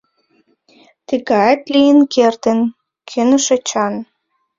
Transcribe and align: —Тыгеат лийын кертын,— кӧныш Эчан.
—Тыгеат 1.07 1.61
лийын 1.73 1.99
кертын,— 2.13 2.59
кӧныш 3.09 3.47
Эчан. 3.55 3.93